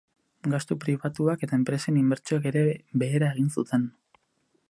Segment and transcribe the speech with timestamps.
[0.53, 2.65] Gastu pribatuak eta enpresen inbertsioek ere
[3.05, 3.87] behera egin zuten.